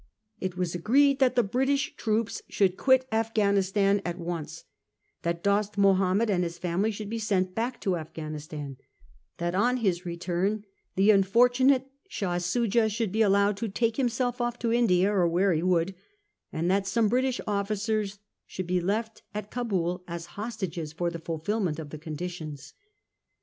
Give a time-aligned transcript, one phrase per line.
[0.39, 4.63] It was agreed that the British troops should quit Afghanistan at once;
[5.21, 8.77] that Dost Mahomed and his family should be sent back to A fgh anis tan;
[9.37, 14.57] that on his return the unfortunate Shah Soojah should be allowed to take himself off
[14.57, 15.93] to India or where he would;
[16.51, 21.25] and that some British officers should be left at Cabul as hostages for the f
[21.25, 22.73] ulfilm ent of the condi tions.